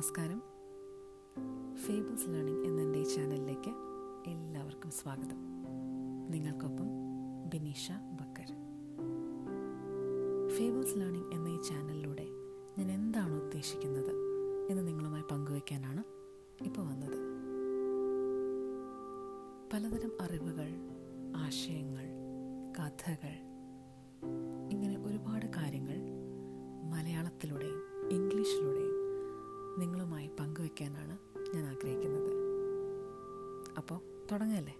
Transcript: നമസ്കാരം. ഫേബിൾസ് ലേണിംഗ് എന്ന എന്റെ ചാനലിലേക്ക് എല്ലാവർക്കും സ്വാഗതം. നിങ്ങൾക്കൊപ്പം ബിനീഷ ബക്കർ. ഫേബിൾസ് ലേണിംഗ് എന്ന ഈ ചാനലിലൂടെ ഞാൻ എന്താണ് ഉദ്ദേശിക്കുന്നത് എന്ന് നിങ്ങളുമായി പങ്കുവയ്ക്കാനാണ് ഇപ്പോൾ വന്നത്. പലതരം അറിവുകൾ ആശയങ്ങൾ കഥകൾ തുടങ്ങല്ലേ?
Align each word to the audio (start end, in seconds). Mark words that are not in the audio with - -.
നമസ്കാരം. 0.00 0.42
ഫേബിൾസ് 1.76 2.28
ലേണിംഗ് 2.28 2.66
എന്ന 2.66 2.80
എന്റെ 2.80 3.04
ചാനലിലേക്ക് 3.04 3.70
എല്ലാവർക്കും 4.30 4.90
സ്വാഗതം. 4.90 5.36
നിങ്ങൾക്കൊപ്പം 6.30 6.86
ബിനീഷ 7.48 7.92
ബക്കർ. 7.92 8.46
ഫേബിൾസ് 10.48 10.96
ലേണിംഗ് 10.96 11.34
എന്ന 11.34 11.48
ഈ 11.48 11.62
ചാനലിലൂടെ 11.62 12.26
ഞാൻ 12.78 12.92
എന്താണ് 12.92 13.42
ഉദ്ദേശിക്കുന്നത് 13.42 14.10
എന്ന് 14.70 14.88
നിങ്ങളുമായി 14.88 15.22
പങ്കുവയ്ക്കാനാണ് 15.30 16.04
ഇപ്പോൾ 16.64 16.82
വന്നത്. 16.82 17.18
പലതരം 19.72 20.12
അറിവുകൾ 20.20 20.70
ആശയങ്ങൾ 21.36 22.06
കഥകൾ 22.78 23.49
തുടങ്ങല്ലേ? 34.30 34.79